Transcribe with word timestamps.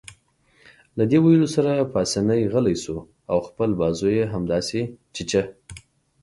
له 0.97 1.03
دې 1.11 1.17
ویلو 1.21 1.47
سره 1.55 1.89
پاسیني 1.93 2.41
غلی 2.53 2.75
شو 2.83 2.97
او 3.31 3.37
خپل 3.47 3.69
بازو 3.79 4.07
يې 4.17 4.23
همداسې 4.33 4.81
چیچه. 5.15 5.41